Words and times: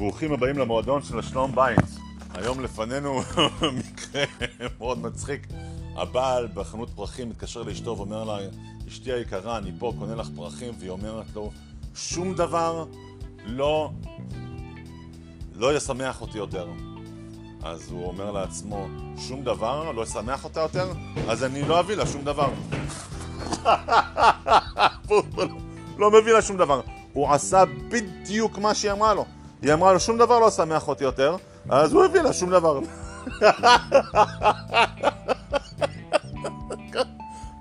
ברוכים 0.00 0.32
הבאים 0.32 0.58
למועדון 0.58 1.02
של 1.02 1.18
השלום 1.18 1.54
בית. 1.54 1.78
היום 2.34 2.60
לפנינו 2.60 3.20
מקרה 3.78 4.24
מאוד 4.78 4.98
מצחיק. 4.98 5.46
הבעל 5.96 6.48
בחנות 6.54 6.90
פרחים 6.90 7.28
מתקשר 7.30 7.62
לאשתו 7.62 7.96
ואומר 7.96 8.24
לה, 8.24 8.38
אשתי 8.88 9.12
היקרה, 9.12 9.58
אני 9.58 9.72
פה 9.78 9.92
קונה 9.98 10.14
לך 10.14 10.28
פרחים, 10.36 10.74
והיא 10.78 10.90
אומרת 10.90 11.24
לו, 11.34 11.50
שום 11.94 12.34
דבר 12.34 12.84
לא, 13.44 13.90
לא 15.54 15.76
ישמח 15.76 16.20
אותי 16.20 16.38
יותר. 16.38 16.68
אז 17.62 17.90
הוא 17.90 18.06
אומר 18.06 18.30
לעצמו, 18.30 18.86
שום 19.18 19.44
דבר 19.44 19.92
לא 19.92 20.02
ישמח 20.02 20.44
אותה 20.44 20.60
יותר? 20.60 20.92
אז 21.28 21.44
אני 21.44 21.62
לא 21.62 21.80
אביא 21.80 21.96
לה 21.96 22.06
שום 22.06 22.24
דבר. 22.24 22.48
לא 25.98 26.10
מביא 26.10 26.32
לה 26.32 26.42
שום 26.42 26.56
דבר. 26.56 26.80
הוא 27.12 27.28
עשה 27.32 27.64
בדיוק 27.88 28.58
מה 28.58 28.74
שהיא 28.74 28.92
אמרה 28.92 29.14
לו. 29.14 29.24
היא 29.62 29.72
אמרה 29.72 29.92
לו, 29.92 30.00
שום 30.00 30.18
דבר 30.18 30.38
לא 30.38 30.50
שמח 30.50 30.88
אותי 30.88 31.04
יותר, 31.04 31.36
אז 31.68 31.92
הוא 31.92 32.04
הביא 32.04 32.20
לה 32.20 32.32
שום 32.32 32.50
דבר. 32.50 32.80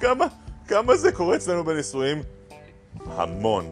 כמה, 0.00 0.24
כמה 0.68 0.96
זה 0.96 1.12
קורה 1.12 1.36
אצלנו 1.36 1.64
בנישואים? 1.64 2.22
המון. 3.06 3.64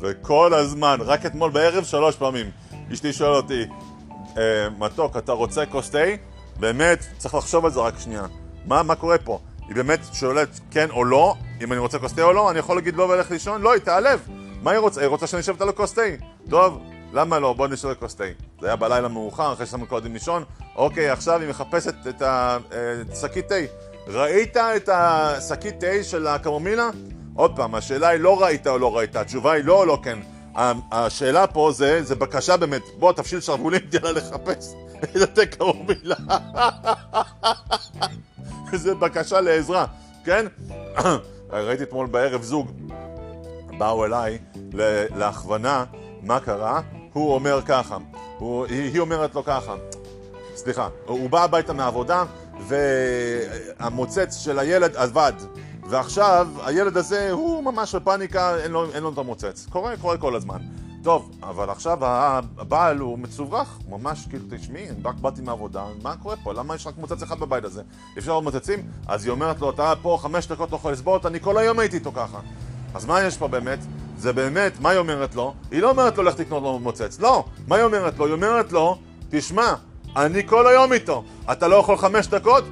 וכל 0.00 0.54
הזמן, 0.54 0.98
רק 1.00 1.26
אתמול 1.26 1.50
בערב 1.50 1.84
שלוש 1.84 2.16
פעמים. 2.16 2.50
אשתי 2.92 3.12
שואל 3.12 3.34
אותי, 3.34 3.64
אה, 4.38 4.68
מתוק, 4.78 5.16
אתה 5.16 5.32
רוצה 5.32 5.66
כוס 5.66 5.90
תה? 5.90 5.98
באמת, 6.60 7.06
צריך 7.18 7.34
לחשוב 7.34 7.64
על 7.64 7.70
זה 7.70 7.80
רק 7.80 7.94
שנייה. 7.98 8.22
מה, 8.66 8.82
מה 8.82 8.94
קורה 8.94 9.18
פה? 9.18 9.38
היא 9.68 9.76
באמת 9.76 10.00
שואלת 10.12 10.60
כן 10.70 10.90
או 10.90 11.04
לא, 11.04 11.34
אם 11.60 11.72
אני 11.72 11.80
רוצה 11.80 11.98
כוס 11.98 12.12
תה 12.12 12.22
או 12.22 12.32
לא, 12.32 12.50
אני 12.50 12.58
יכול 12.58 12.76
להגיד 12.76 12.96
לא 12.96 13.02
ולך 13.02 13.30
לישון? 13.30 13.62
לא, 13.62 13.72
היא 13.72 13.80
תיעלב. 13.80 14.28
מה 14.62 14.70
היא 14.70 14.78
רוצה? 14.78 15.00
היא 15.00 15.08
רוצה 15.08 15.26
שאני 15.26 15.40
אשב 15.40 15.52
איתה 15.52 15.64
לכוס 15.64 15.92
תה. 15.92 16.02
טוב, 16.50 16.82
למה 17.12 17.38
לא? 17.38 17.52
בוא 17.52 17.68
נשאר 17.68 17.90
לכוס 17.90 18.14
תה. 18.14 18.24
זה 18.60 18.66
היה 18.66 18.76
בלילה 18.76 19.08
מאוחר, 19.08 19.52
אחרי 19.52 19.66
ששמנו 19.66 19.86
קודם 19.86 20.12
לישון. 20.12 20.44
אוקיי, 20.76 21.10
עכשיו 21.10 21.40
היא 21.40 21.48
מחפשת 21.48 21.94
את 22.08 22.22
השקית 22.22 23.52
אה, 23.52 23.66
תה. 23.66 23.82
ראית 24.06 24.56
את 24.56 24.88
השקית 24.92 25.80
תה 25.80 26.04
של 26.04 26.26
הקמומילה? 26.26 26.90
עוד 27.34 27.56
פעם, 27.56 27.74
השאלה 27.74 28.08
היא 28.08 28.20
לא 28.20 28.42
ראית 28.42 28.66
או 28.66 28.78
לא 28.78 28.96
ראית, 28.96 29.16
התשובה 29.16 29.52
היא 29.52 29.64
לא 29.64 29.78
או 29.78 29.84
לא 29.84 29.98
כן. 30.02 30.18
השאלה 30.92 31.46
פה 31.46 31.70
זה, 31.74 32.02
זה 32.02 32.14
בקשה 32.14 32.56
באמת, 32.56 32.82
בוא 32.98 33.12
תפשיל 33.12 33.40
שרוולים, 33.40 33.80
תהיה 33.90 34.12
לחפש 34.12 34.74
את 35.04 35.16
התה 35.16 35.46
קמומילה. 35.46 36.16
זה 38.72 38.94
בקשה 38.94 39.40
לעזרה, 39.40 39.86
כן? 40.24 40.46
ראיתי 41.50 41.82
אתמול 41.82 42.06
בערב 42.06 42.42
זוג, 42.42 42.70
באו 43.78 44.04
אליי 44.04 44.38
להכוונה, 45.16 45.84
מה 46.22 46.40
קרה? 46.40 46.80
הוא 47.12 47.34
אומר 47.34 47.60
ככה, 47.66 47.96
הוא, 48.38 48.66
היא, 48.66 48.92
היא 48.92 49.00
אומרת 49.00 49.34
לו 49.34 49.44
ככה, 49.44 49.74
סליחה, 50.54 50.88
הוא 51.06 51.30
בא 51.30 51.44
הביתה 51.44 51.72
מהעבודה 51.72 52.24
והמוצץ 52.68 54.36
של 54.36 54.58
הילד 54.58 54.96
עבד 54.96 55.32
ועכשיו 55.88 56.48
הילד 56.64 56.96
הזה 56.96 57.30
הוא 57.30 57.64
ממש 57.64 57.94
בפאניקה, 57.94 58.56
אין 58.56 58.70
לו, 58.70 58.92
אין 58.92 59.02
לו 59.02 59.12
את 59.12 59.18
המוצץ. 59.18 59.66
קורה, 59.70 59.96
קורה 59.96 60.18
כל 60.18 60.36
הזמן. 60.36 60.58
טוב, 61.02 61.30
אבל 61.42 61.70
עכשיו 61.70 61.98
הבעל 62.58 62.98
הוא 62.98 63.18
מצוברח, 63.18 63.78
ממש 63.88 64.26
כאילו, 64.30 64.44
תשמעי, 64.50 64.86
רק 65.04 65.14
באתי 65.14 65.42
מהעבודה, 65.42 65.84
מה 66.02 66.16
קורה 66.16 66.36
פה? 66.36 66.52
למה 66.52 66.74
יש 66.74 66.86
רק 66.86 66.94
מוצץ 66.98 67.22
אחד 67.22 67.40
בבית 67.40 67.64
הזה? 67.64 67.82
אפשר 68.18 68.32
עוד 68.32 68.44
מוצצים? 68.44 68.82
אז 69.08 69.24
היא 69.24 69.30
אומרת 69.30 69.60
לו, 69.60 69.70
אתה 69.70 69.92
פה 70.02 70.18
חמש 70.20 70.46
דקות 70.46 70.70
לא 70.70 70.76
יכול 70.76 70.92
לסבול, 70.92 71.20
אני 71.24 71.40
כל 71.40 71.58
היום 71.58 71.78
הייתי 71.78 71.96
איתו 71.96 72.12
ככה. 72.12 72.38
אז 72.94 73.04
מה 73.04 73.22
יש 73.22 73.36
פה 73.36 73.48
באמת? 73.48 73.78
זה 74.22 74.32
באמת, 74.32 74.80
מה 74.80 74.90
היא 74.90 74.98
אומרת 74.98 75.34
לו? 75.34 75.54
היא 75.70 75.82
לא 75.82 75.90
אומרת 75.90 76.18
לו 76.18 76.22
לך 76.22 76.34
תקנות 76.34 76.62
לו 76.62 76.78
מוצץ, 76.78 77.20
לא. 77.20 77.44
מה 77.68 77.76
היא 77.76 77.84
אומרת 77.84 78.18
לו? 78.18 78.26
היא 78.26 78.34
אומרת 78.34 78.72
לו, 78.72 78.98
תשמע, 79.30 79.74
אני 80.16 80.46
כל 80.46 80.66
היום 80.66 80.92
איתו, 80.92 81.24
אתה 81.52 81.68
לא 81.68 81.76
יכול 81.76 81.96
חמש 81.96 82.26
דקות? 82.26 82.64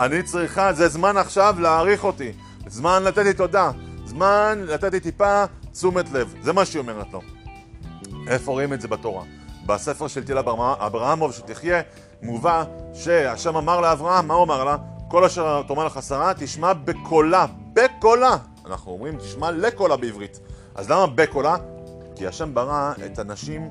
אני 0.00 0.22
צריכה, 0.22 0.72
זה 0.72 0.88
זמן 0.88 1.16
עכשיו 1.16 1.54
להעריך 1.58 2.04
אותי. 2.04 2.32
זמן 2.66 3.02
לתת 3.02 3.18
לי 3.18 3.34
תודה, 3.34 3.70
זמן 4.04 4.64
לתת 4.66 4.92
לי 4.92 5.00
טיפה 5.00 5.44
תשומת 5.72 6.12
לב, 6.12 6.34
זה 6.42 6.52
מה 6.52 6.64
שהיא 6.64 6.80
אומרת 6.80 7.12
לו. 7.12 7.20
איפה 8.28 8.52
רואים 8.52 8.72
את 8.72 8.80
זה 8.80 8.88
בתורה? 8.88 9.22
בספר 9.66 10.08
של 10.08 10.24
תהילה 10.24 10.40
אברהמוב 10.78 11.32
שתחיה 11.32 11.80
מובא 12.22 12.64
שהשם 12.94 13.56
אמר 13.56 13.80
לאברהם, 13.80 14.28
מה 14.28 14.34
הוא 14.34 14.44
אמר 14.44 14.64
לה? 14.64 14.76
כל 15.08 15.24
אשר 15.24 15.62
תאמר 15.68 15.86
לך 15.86 16.00
שרה 16.02 16.32
תשמע 16.34 16.72
בקולה, 16.72 17.46
בקולה. 17.72 18.36
אנחנו 18.66 18.92
אומרים 18.92 19.16
תשמע 19.16 19.50
לקולה 19.50 19.96
בעברית. 19.96 20.40
אז 20.74 20.90
למה 20.90 21.06
בקולה? 21.06 21.56
כי 22.16 22.26
השם 22.26 22.54
ברא 22.54 22.92
את 23.06 23.18
הנשים 23.18 23.70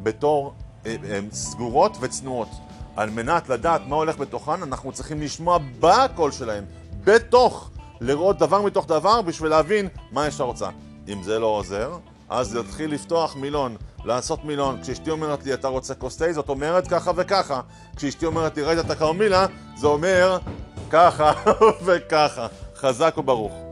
בתור 0.00 0.54
אה, 0.86 0.96
אה, 1.04 1.20
סגורות 1.32 1.96
וצנועות. 2.00 2.48
על 2.96 3.10
מנת 3.10 3.48
לדעת 3.48 3.80
מה 3.86 3.96
הולך 3.96 4.18
בתוכן, 4.18 4.62
אנחנו 4.62 4.92
צריכים 4.92 5.20
לשמוע 5.20 5.58
בקול 5.80 6.30
שלהם, 6.30 6.64
בתוך. 7.04 7.70
לראות 8.00 8.38
דבר 8.38 8.62
מתוך 8.62 8.86
דבר 8.86 9.22
בשביל 9.22 9.50
להבין 9.50 9.88
מה 10.12 10.26
יש 10.26 10.40
רוצה. 10.40 10.68
אם 11.08 11.22
זה 11.22 11.38
לא 11.38 11.46
עוזר, 11.46 11.98
אז 12.28 12.56
להתחיל 12.56 12.94
לפתוח 12.94 13.36
מילון, 13.36 13.76
לעשות 14.04 14.44
מילון. 14.44 14.82
כשאשתי 14.82 15.10
אומרת 15.10 15.44
לי, 15.44 15.54
אתה 15.54 15.68
רוצה 15.68 15.94
כוס 15.94 16.16
תה? 16.16 16.32
זאת 16.32 16.48
אומרת 16.48 16.88
ככה 16.88 17.10
וככה. 17.16 17.60
כשאשתי 17.96 18.26
אומרת 18.26 18.56
לי, 18.56 18.62
ראית 18.62 18.78
את 18.78 18.90
הקרמילה? 18.90 19.46
זה 19.76 19.86
אומר 19.86 20.38
ככה 20.90 21.32
וככה. 21.84 22.46
חזק 22.76 23.14
וברוך. 23.18 23.69